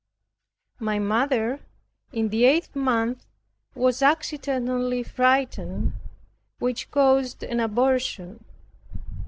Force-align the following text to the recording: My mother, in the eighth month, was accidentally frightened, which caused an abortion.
My 0.79 0.97
mother, 0.97 1.59
in 2.11 2.29
the 2.29 2.43
eighth 2.45 2.75
month, 2.75 3.23
was 3.75 4.01
accidentally 4.01 5.03
frightened, 5.03 5.93
which 6.57 6.89
caused 6.89 7.43
an 7.43 7.59
abortion. 7.59 8.43